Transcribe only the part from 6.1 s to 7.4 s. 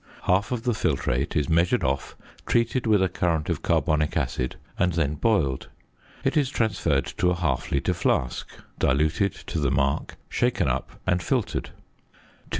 It is transferred to a